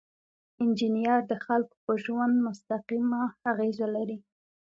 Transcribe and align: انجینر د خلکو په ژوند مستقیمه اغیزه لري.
انجینر 0.61 1.19
د 1.31 1.33
خلکو 1.45 1.75
په 1.85 1.93
ژوند 2.03 2.35
مستقیمه 2.47 3.21
اغیزه 3.51 3.87
لري. 3.95 4.17